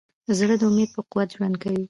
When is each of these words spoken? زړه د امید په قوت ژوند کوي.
زړه 0.37 0.55
د 0.61 0.63
امید 0.69 0.89
په 0.95 1.01
قوت 1.09 1.29
ژوند 1.35 1.55
کوي. 1.61 1.79